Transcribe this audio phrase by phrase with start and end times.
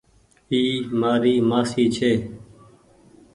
[0.51, 0.61] اي
[0.99, 2.11] مآري مآسي ڇي۔